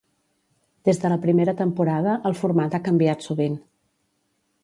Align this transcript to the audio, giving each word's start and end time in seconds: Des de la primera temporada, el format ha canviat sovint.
Des 0.87 1.01
de 1.03 1.11
la 1.13 1.17
primera 1.25 1.53
temporada, 1.59 2.15
el 2.31 2.37
format 2.41 2.77
ha 2.77 2.81
canviat 2.89 3.27
sovint. 3.29 3.61